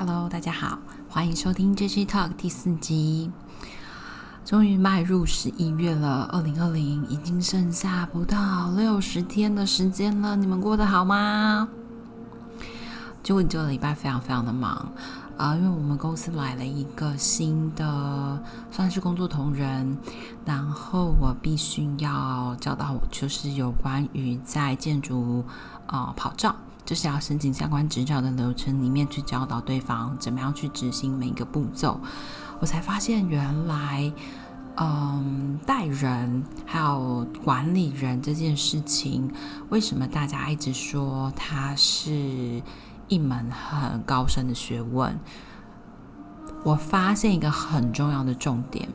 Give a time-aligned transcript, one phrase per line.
[0.00, 3.32] Hello，大家好，欢迎收听 JJ Talk 第四集。
[4.44, 10.36] 终于迈入十一月了，二零二零已经剩下不到六十天的时间了。
[10.36, 11.68] 你们过得好吗？
[13.24, 14.92] 就你这个礼拜非常非常的忙
[15.36, 18.40] 啊，因为我们公司来了一个新的
[18.70, 19.98] 算是工作同仁，
[20.44, 25.44] 然后我必须要教导，就是有关于在建筑
[25.88, 26.54] 啊，跑照。
[26.88, 32.00] 就是要申请相关执照的流程里面去教导对方怎么样去执行每一个步骤，
[32.60, 34.10] 我才发现原来，
[34.76, 39.30] 嗯，带人还有管理人这件事情，
[39.68, 42.62] 为什么大家一直说它是
[43.08, 45.14] 一门很高深的学问？
[46.64, 48.88] 我发现一个很重要的重点。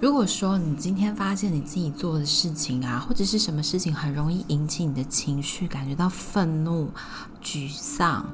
[0.00, 6.90] 如果说你今天发现你自己做的事情啊，或者是什么事情很容易引起你的情绪，感觉到愤怒、
[7.42, 8.24] 沮丧，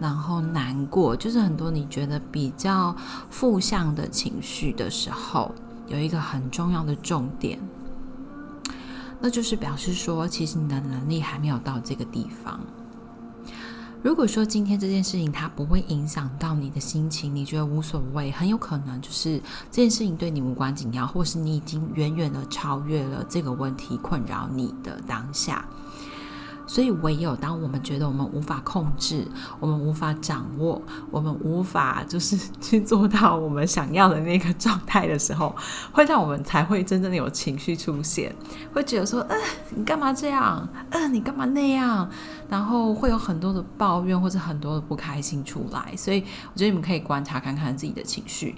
[0.00, 2.96] 然后难过，就是很多你觉得比较
[3.28, 5.54] 负向的情绪的时候，
[5.86, 7.58] 有一个很重要的重点，
[9.20, 12.58] 那就是表示说，其实你的能力还没有到这个地方。
[14.02, 19.38] 如果说今天这件事情它不会影响到你的心情，你觉得无所谓，很有可能就是
[19.70, 25.64] 这件事情对你无关紧要，或是你已经远远的超越了这个问题困扰你的当下。
[26.72, 29.28] 所以，唯有当我们觉得我们无法控制，
[29.60, 35.54] 我们无法掌握，我们无法就是去做到我们想要的那个状态的时候，
[35.92, 38.34] 会让我们才会真正的有情绪出现，
[38.72, 39.38] 会觉得说，嗯、
[39.76, 40.66] 你干嘛这样？
[40.88, 42.08] 嗯、你干嘛那样？
[42.48, 45.94] 然后会有很多的抱怨或者很多的不开心出来。
[45.94, 48.54] 所以，我觉得你们可以观察看看自己的情绪。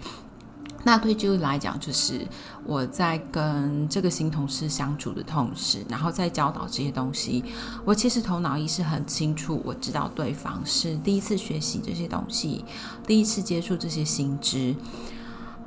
[0.85, 2.21] 那对 Julie 来讲，就是
[2.65, 7.43] 我在跟这个新同事相处的同时，然后在教导这些东西，
[7.85, 12.65] 我其实头脑意识很清楚，我知道对方是第一次学习这些东西，
[13.07, 14.77] 第一次接触这些新知，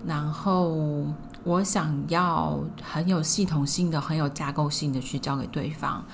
[0.06, 1.06] 然后
[1.44, 6.06] 我想要很有系统性的、很有架构性的去教给对方。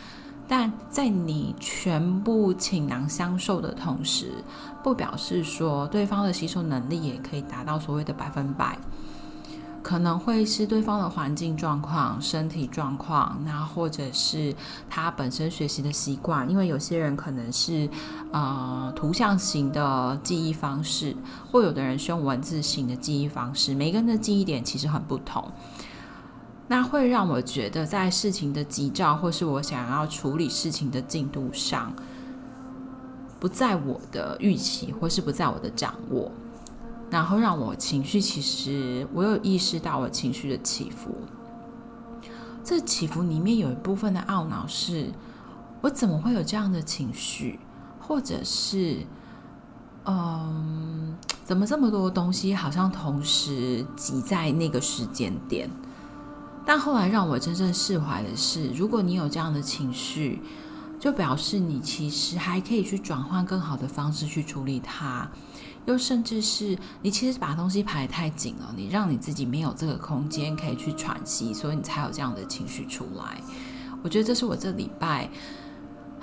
[0.56, 4.34] 但在你全部倾囊相授的同时，
[4.84, 8.78] 不表示说对方的吸收能力也可以达到所谓的百分百，
[9.82, 14.54] 可能会是对方的环境状况、身体状况，那或者是
[14.88, 17.90] 他本身学习的习惯，因为有些人可能是
[18.32, 21.16] 呃图像型的记忆方式，
[21.52, 25.52] 或有的人是用文字型的记忆方式，每个人的记忆点其实很不同。
[26.68, 31.94] 那会让我觉得，在事情的急躁，或是我想要处理事情的进度上，
[33.40, 36.32] 不在我的预期，或是不在我的掌握，
[37.10, 41.12] 然后让我情绪，其实我有意识到我情绪的起伏。
[42.64, 45.12] 这起伏里面有一部分的懊恼是，
[45.82, 47.60] 我怎么会有这样的情绪，
[48.00, 49.00] 或者是，
[50.06, 51.14] 嗯，
[51.44, 55.70] 怎么这么多东西好像同时挤在那个时间点？
[56.66, 60.42] 但后来让我真正释怀的是，如果你有这样的情绪，
[61.00, 65.30] 就表示你其实还可以去转换更好的方式去处理它，
[65.86, 73.42] 又甚至是你其实把东西排得太紧了，你让你自己没有这个空间可以去喘息，所以你才有这样的情绪出来。
[74.02, 75.30] 我觉得这是我这礼拜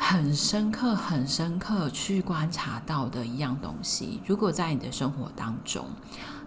[0.02, 4.20] 很深刻、很深刻去观察到的一样东西。
[4.26, 5.84] 如果在你的生活当中，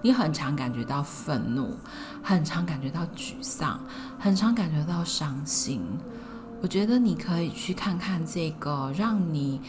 [0.01, 1.77] 你很常感觉到愤怒，
[2.23, 3.79] 很常感觉到沮丧，
[4.19, 5.81] 很常感觉到伤心。
[6.61, 9.61] 我觉得你可以去看看这个让你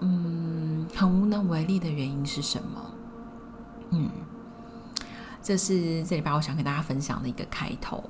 [0.00, 2.94] 嗯很无能为力的原因是什么。
[3.92, 4.10] 嗯，
[5.42, 8.04] 这是这里边我想跟大家分享的一个开头。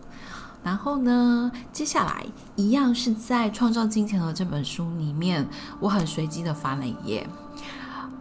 [0.63, 2.25] 然后呢，接下来
[2.57, 5.47] 一样是在《创造金钱》的这本书里面，
[5.79, 7.27] 我很随机的翻了一页。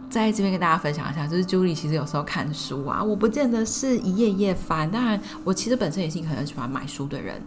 [0.08, 4.90] 在这边跟大家分享一下，就是 Julie 其实有时候看书啊，我不见得是一页页翻。
[4.90, 7.40] 当然，我其实本身也是一个很喜欢买书的人。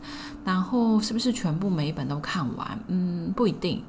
[0.46, 2.80] 然后，是不是全部每一本都看完？
[2.88, 3.84] 嗯，不一定。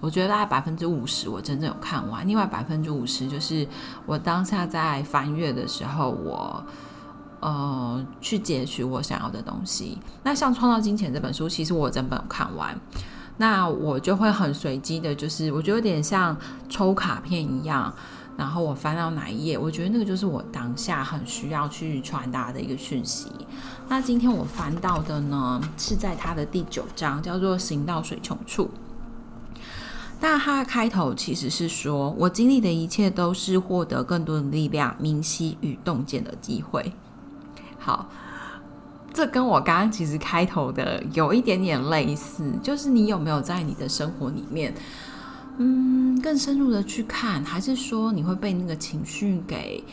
[0.00, 3.64] 我觉得大概百分之五十我真正有看完，另外百分之五十就是
[4.04, 6.64] 我当下在翻阅的时候，我
[7.42, 9.98] 呃去截取我想要的东西。
[10.22, 12.74] 那像《创造金钱》这本书，其实我整本看完。
[13.38, 16.36] 那我就会很随机的，就是我觉得有点像
[16.68, 17.92] 抽卡片一样，
[18.36, 23.32] 然后我翻到哪一页，我觉得那个就是我当下很需要去传达的一个讯息。
[23.88, 28.70] 那今天我翻到的呢，是在它的第九章，叫做“行到水穷处”。
[30.20, 36.92] 那它的开头其实是说，我经历的一切都是获得更多的力量、明晰与洞见的机会。
[37.82, 38.08] 好。
[39.14, 44.72] 这跟我刚刚其实开头的有一点点类似，就是你有没有在你的生活里面，
[45.58, 49.84] 嗯，更深入的去看，还是说你会被那个情绪给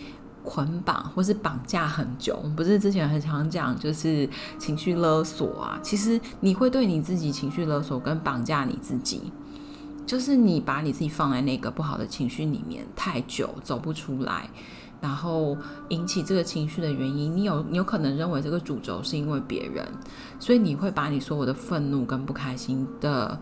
[0.42, 2.42] 捆绑，或是绑架很久？
[2.56, 4.28] 不是之前很常讲，就是
[4.58, 5.78] 情绪勒索啊。
[5.84, 9.34] 其实你会对你自己情绪勒索跟绑架你自己，
[10.06, 14.50] 就是你把你自己放在那个不好的情绪里面太久，走不出来，
[15.02, 15.58] 然后
[15.90, 19.86] 引起这个情绪的原因，你有你有可能认为这个主轴是因为别人，
[20.40, 23.40] 所以你会把你所有的愤怒跟不开心的。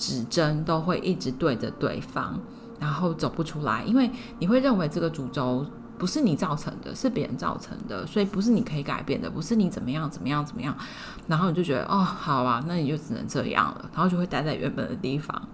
[0.00, 2.38] 指针都会一直对着对方，
[2.78, 4.08] 然后走不出来，因为
[4.38, 5.66] 你会认为这个主轴
[5.98, 10.72] 不是你造成的，是别人造成的，所以不是你可以改变的，不是你怎么样怎么样怎么样，
[11.26, 15.48] 然后你就觉得哦，好啊，那你就只能这样了，然后就会待在原本的地方。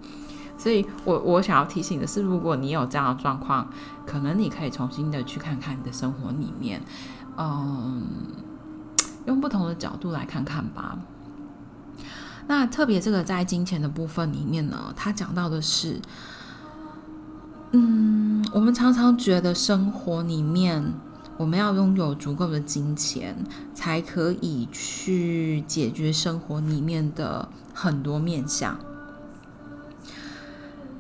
[0.57, 3.69] 所以我我想要提醒的是，如果你有这样的状况，
[4.07, 6.81] 可能你可以重新的去看看你的生活里面，
[7.37, 8.03] 嗯，
[9.27, 10.99] 用不同的角度来看看吧。
[12.47, 16.01] 那特别这个在金钱的部分里面呢，他讲到的是，
[17.73, 20.93] 嗯，我们常常觉得生活里面
[21.37, 23.37] 我们要拥有足够的金钱，
[23.75, 28.79] 才可以去解决生活里面的很多面向。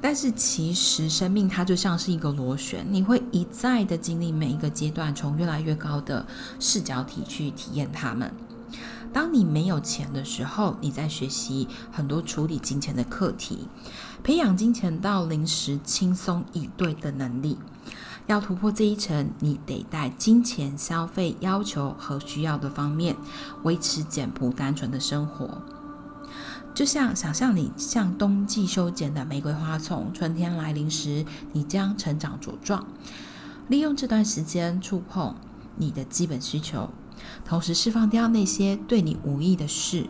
[0.06, 6.26] 但是其实生命它就像是一个螺旋，你会一再的经历每一个阶段，从越来越高的
[6.60, 8.30] 视角体去体验它们。
[9.14, 13.66] 当你没有钱的时候，你在学习很多处理金钱的课题，
[14.22, 17.56] 培养金钱到临时轻松以对的能力。
[18.26, 23.16] 要突破这一层，你得在金钱消费要求和需要的方面，
[23.62, 25.62] 维持简朴单纯的生活。
[26.74, 32.84] 就像想象你像冬季修剪的玫瑰花丛，春天来临时，你将成长茁壮。
[33.68, 35.36] 利用这段时间触碰
[35.76, 36.90] 你的基本需求。
[37.44, 40.06] 同时释放掉那些对你无益的事。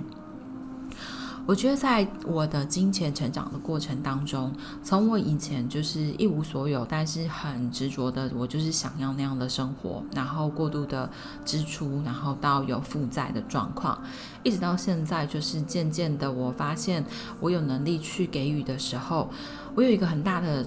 [1.46, 4.52] 我觉得在我的金钱成长的过程当中，
[4.82, 11.11] 从我以前就是一无所有，但是很执着的，我就是想要那样的生活，然后过度的
[11.44, 14.02] 支出，然后到有负债的状况，
[14.43, 17.05] 一直到现在，就是渐渐的，我发现
[17.41, 19.29] 我有能力去给予的时候，
[19.75, 20.67] 我有一个很大的。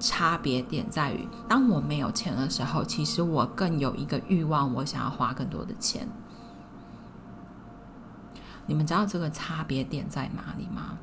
[0.00, 6.08] 差别点在于，当我没有钱的时候，其实我更有一个欲望，我想要花更多的钱。
[8.68, 10.96] 你们知道这个差别点在哪里吗？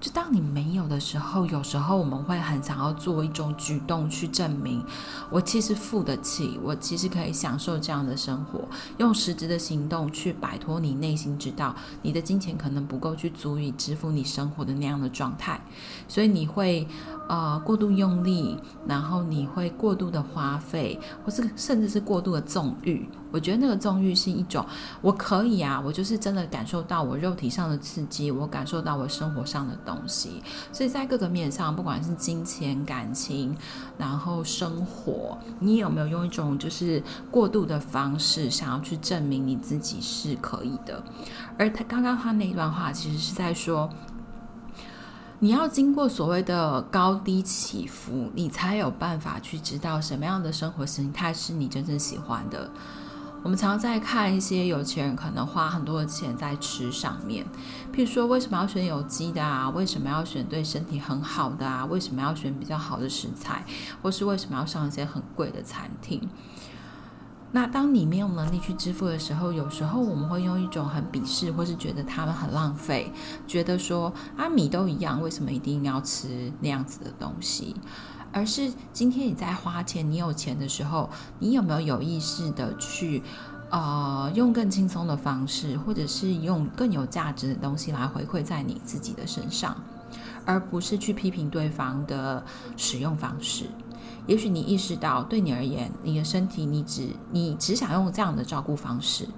[0.00, 4.82] 就当你没有的时候，有时候我们会很想要做一种举动去证明，
[5.30, 8.66] 我其实付得起，我其实可以享受这样的生活，
[8.96, 15.60] 用实质的行动去摆脱你内心知道你的金钱可能不够去足以支付你生活的那样的状态，
[16.08, 16.88] 所以你会
[17.28, 23.06] 呃过度用力，然后你会过度的花费，或是甚至是过度的纵欲。
[23.32, 24.66] 我觉得那个纵欲是一种，
[25.00, 30.42] 我可以啊，我就是真的感受到我肉体上的刺激，我感受到我生活上的东西，
[30.72, 33.56] 所以在各个面上，不管是金钱、感情，
[33.98, 41.02] 然后生活，你有没有用一种就是过度的方式，想要去证明你自己是可以的？
[41.58, 43.90] 而他刚刚他那一段话，其实是在说，
[45.40, 52.70] 你要经过所谓的高低起伏，你才有办法去知道什么样的生活形态是你真正喜欢的。
[53.42, 57.44] 我们常常在看一些有钱人可能花很多的钱在吃上面，
[57.92, 59.70] 譬如说为什么要选有机的啊？
[59.70, 61.84] 为什么要选对身体很好的啊？
[61.86, 63.64] 为什么要选比较好的食材？
[64.02, 66.28] 或是为什么要上一些很贵的餐厅？
[67.52, 73.10] 那当你没有能力去支付的时候，有时候我们会用一种很鄙视，或是觉得他们很浪费，
[73.48, 77.74] 觉得说啊，米都一样，为什么一定要吃那样子的东西？
[78.32, 83.22] 而是今天你在花钱，你有钱的时候，你有没有有意识的去，
[83.70, 89.76] 呃，用更轻松的方式，或者是用更有价值的东西来回馈在你自己的身上，
[90.44, 92.44] 而不是去批评对方的
[92.76, 93.66] 使用方式。
[94.26, 99.28] 也许你意识到，对你而言，你的身体，你只你只想用这样的照顾方式，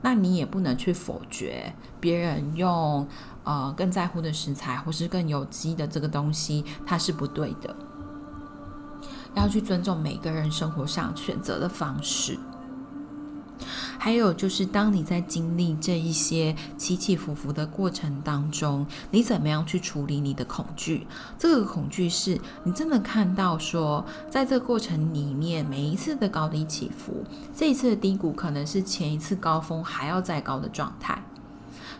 [0.00, 3.06] 那你也不能去否决别人用
[3.42, 7.74] 呃更在乎的食材，或是更有机的这个东西，它是不对的。
[9.34, 12.38] 要去尊重每个人生活上选择的方式，
[13.98, 21.06] 还有就是，当你在经历这一些起起伏伏的过程当中，你怎么样去处理你的恐惧？
[21.38, 27.24] 这个恐惧是你真的看到说，在这个过程里面，每一次的高低起伏，
[27.54, 31.22] 这一次的低谷可能是前一次高峰还要再高的状态，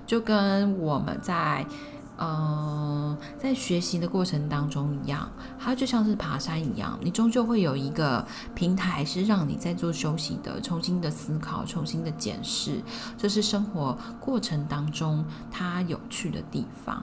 [0.06, 1.66] 就跟我们在。
[2.16, 5.28] 呃，在学习的过程当中一样，
[5.58, 12.80] 它就像是爬山一样，你终究会有一个平台是让你在做休息的，重新的思考，重新的检视，
[13.18, 17.02] 这是生活过程当中它有趣的地方。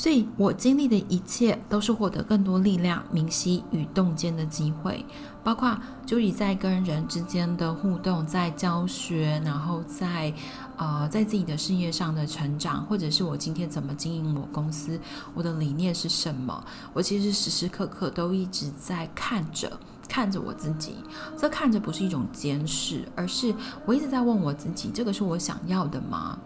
[0.00, 5.04] 所以我经历的一切都是获得更多力量、明晰与洞见的机会，
[5.44, 10.32] 包括就以在跟人之间的互动，在教学，然后在
[10.78, 14.98] 呃在自己的事业上的成长，或者是我今天怎么经营我公司，
[15.34, 16.64] 我的理念是什么，
[16.94, 19.70] 我其实时时刻刻都一直在看着
[20.08, 20.94] 看着我自己。
[21.36, 23.54] 这看着不是一种监视，而是
[23.84, 26.38] 我一直在问我自己：这个是我想要的吗？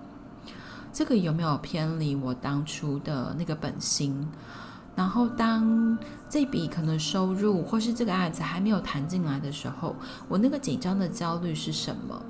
[0.95, 4.29] 这个有没有偏离我当初的那个本心？
[4.95, 5.99] 然后当
[6.31, 9.97] 这笔可能收入或是这个案子还没有谈进来的时候，
[10.29, 12.23] 我那个紧张的焦虑是什么？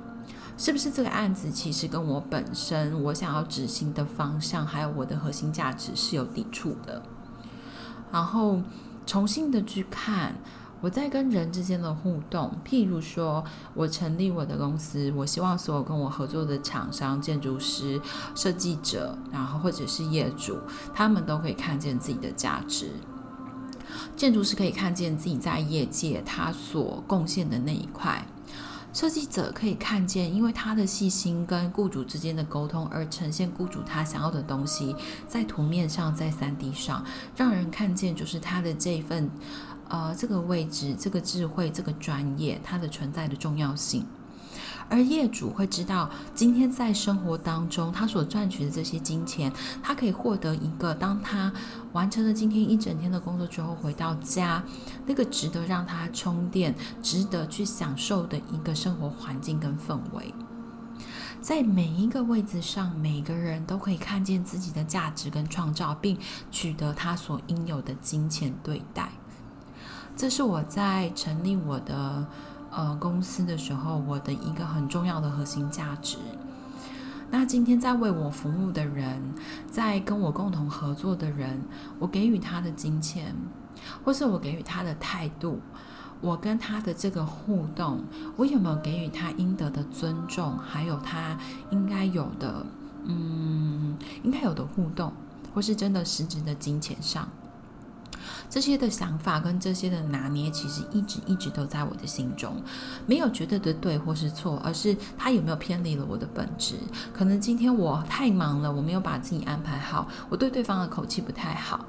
[0.56, 7.02] 是不是这个案子其实跟我本身我想要执行的方向，还有我的核心价值是有抵触的？
[8.10, 8.62] 然后
[9.04, 10.34] 重新的去看。
[10.84, 17.98] 我在跟人之间的互动，譬如说，我成立我的公司，我希望所有跟我合作的厂商、建筑师、
[18.34, 20.58] 设计者，然后或者是业主，
[20.92, 22.90] 他们都可以看见自己的价值。
[24.14, 28.26] 建筑师可以看见自己在业界他所贡献的那一块，
[28.94, 34.96] 设计者可以看见，因为他的细心跟雇主之间的沟通而呈现雇主他想要的东西，
[35.28, 37.04] 在图面上，在三 D 上，
[37.36, 39.30] 让人看见就是他的这份。
[39.86, 44.04] 呃，这个位置、这个智慧、这个专业，它的存在的重要性，
[44.88, 51.52] 而业主会知道，今天在生活当中，他所赚取的这些金钱，他可以获得一个，当他
[51.92, 54.62] 完成了今天一整天的工作之后，回到家，
[55.06, 60.32] 那个值得让他充电、值得去享受的一个生活环境跟氛围。
[61.40, 66.16] 在每一个位置上，每个人都可以看见自己的价值跟创造，并
[66.50, 69.10] 取得他所应有的金钱对待。
[70.16, 72.26] 这是我在成立我的
[72.74, 76.18] 呃公司的时候，我的一个很重要的核心价值。
[77.30, 79.20] 那今天在为我服务的人，
[79.70, 81.60] 在跟我共同合作的人，
[81.98, 83.34] 我给予他的金钱，
[84.04, 85.60] 或是我给予他的态度，
[86.20, 88.04] 我跟他的这个互动，
[88.36, 91.36] 我有没有给予他应得的尊重，还有他
[91.70, 92.64] 应该有的，
[93.04, 95.12] 嗯，应该有的互动，
[95.52, 97.28] 或是真的实质的金钱上。
[98.48, 102.54] 这些的想法跟这些的拿捏，其实一直一直都在我的心中，
[103.06, 106.76] 没有绝对的对或是错，而是他有没有偏离了我的本质。
[107.12, 111.84] 可能今天我太忙了，我没有把自己安排好，我对对方的口气不太好，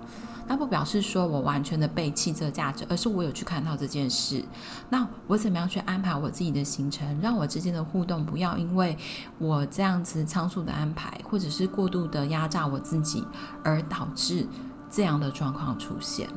[0.47, 4.43] 那不表示说我完全的背弃这价值，而是我有去看到这件事。
[4.89, 8.97] 那我怎么样去安排我自己的行程，让我之间的互动不要因为
[9.37, 13.25] 我这样子仓促的安排，或者是过度的压榨我自己，
[13.63, 14.47] 而导致。
[14.95, 16.29] 这样的状况出现，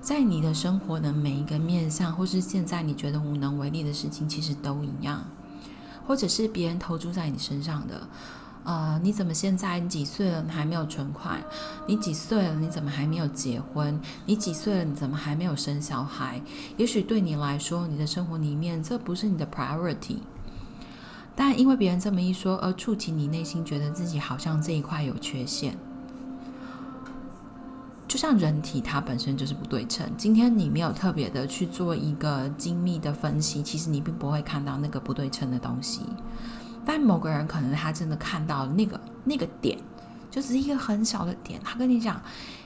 [0.00, 5.24] 在你的生活的每一个面向，或是现在你觉得无能为力的事情，其实都一样，
[6.06, 8.06] 或者是别人投注在你身上的，
[8.62, 11.42] 呃，你怎么现在你几岁了，你还没有存款？
[11.88, 14.00] 你几岁了，你怎么还没有结婚？
[14.24, 16.40] 你几岁了，你怎么还没有生小孩？
[16.76, 20.18] 也许对你来说，你的生活里面这不是你的 priority，
[21.34, 25.76] 但因为别人这么一说，而触及你内心觉得自己好像这一块有缺陷。
[28.12, 36.02] 就像人体它本身就是不对称，今天你没有特别的去做一个精密的分析，其实你并不会看到那个不对称的东西。
[36.84, 39.78] 但某个人可能他真的看到那个那个点，
[40.30, 41.58] 就是一个很小的点。
[41.64, 42.20] 他跟你讲，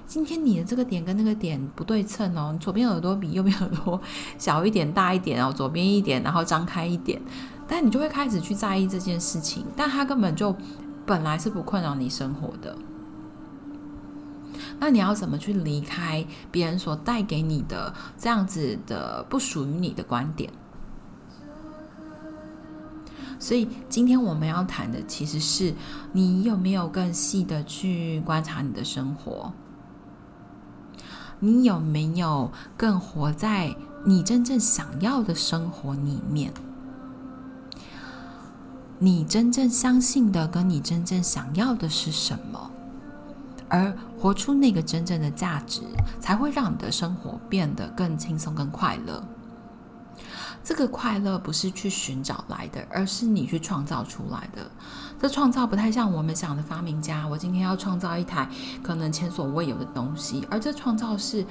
[0.05, 4.01] 今天你的这个点跟那个点不对称哦，你左边耳朵比右边耳朵
[4.39, 7.23] 小一点、大一点哦，左边一点，然后张开一点，
[7.69, 9.65] 但你就会开始去在意这件事情。
[9.77, 10.53] 但他根本就
[11.07, 12.77] 本来是不困扰你生活的。
[14.79, 20.51] 那你要怎么去离开别人所带给你的这样子的不属于你的观点？
[23.39, 25.75] 所以今天我们要谈的其实是
[26.13, 29.53] 你有没有更细的去观察你的生活？
[31.41, 36.53] 你有没有更活在你真正想要的生活里面？
[38.99, 42.71] 你真正相信的跟你真正想要的是什么？
[43.69, 45.83] 而活出那个真正的价值，
[46.21, 49.23] 才会让你的生活变得更轻松、更快乐。
[50.63, 54.71] 这个快乐不是去寻找来的，而是你去创造出来的。
[55.21, 58.49] 这创造不太像我们想的发明家，我今天要创造一台
[58.83, 61.47] 可能前所未有的东西，而这创造是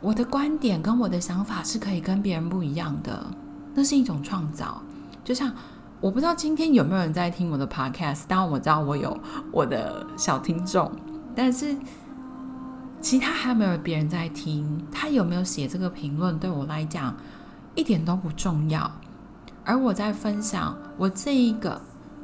[0.00, 3.26] 我的观点跟我的想法是可以跟别人不一样的，
[3.74, 4.82] 那是一种创造。
[5.24, 5.52] 就像。
[6.00, 9.14] 我不知道今天有没有人在听我的 podcast，当然我知道我有
[9.52, 10.90] 我的小听众，
[11.36, 11.76] 但是
[13.02, 17.14] 其他还没有别人在听，他有没有写这个评论，对我来讲
[17.74, 18.90] 一点都不重要。
[19.62, 21.78] 而我在分享我这一个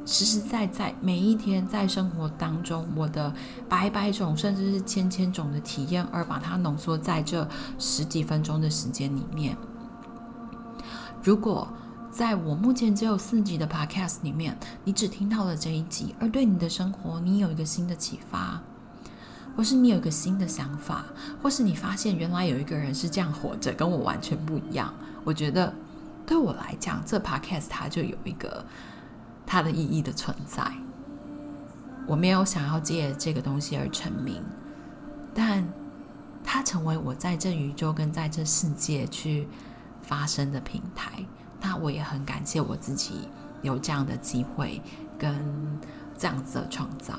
[0.07, 3.31] 实实在在每一天在生活当中，我的
[3.69, 9.55] 百百种甚至是千千种的体验，而把它浓缩在这十几分钟的时间里面。
[11.23, 11.67] 如果
[12.11, 18.61] 在我目前只有四集的 Podcast 里面，你只听到了这一集，而对你的生活你有一个新的启发，
[19.55, 21.05] 或是你有一个新的想法，
[21.41, 25.73] 或是你发现原来有一个人是这样活着，跟我完全不一样，我觉得
[26.25, 28.65] 对我来讲，这 Podcast 它就有一个。
[29.49, 30.69] 它的意义的存在，
[32.05, 34.43] 我没有想要借这个东西而成名，
[35.33, 35.65] 但
[36.43, 39.47] 它成为我在这宇宙跟在这世界去
[40.01, 41.25] 发声的平台。
[41.61, 43.27] 那我也很感谢我自己
[43.61, 44.81] 有这样的机会
[45.17, 45.35] 跟
[46.17, 47.13] 这样子的创造。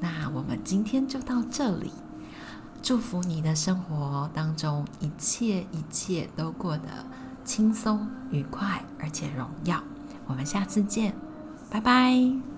[0.00, 1.90] 那我们今天就到这里，
[2.82, 6.88] 祝福你的生活当中一切一切都过得
[7.44, 9.82] 轻松愉快，而且荣耀。
[10.26, 11.14] 我们下次见，
[11.70, 12.53] 拜拜。